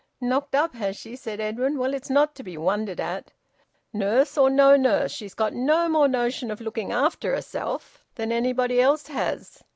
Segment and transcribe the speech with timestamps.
[0.19, 1.77] "Knocked up, has she?" said Edwin.
[1.77, 3.31] "Well, it's not to be wondered at.
[3.93, 8.81] Nurse or no nurse, she's got no more notion of looking after herself than anybody
[8.81, 9.61] else has.